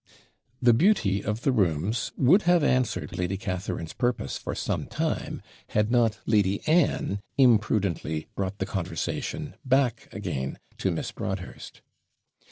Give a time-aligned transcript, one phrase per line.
[0.59, 5.91] The beauty of the rooms would have answered Lady Catharine's purpose for some time, had
[5.91, 11.83] not Lady Anne imprudently brought the conversation back again to Miss Broadhurst.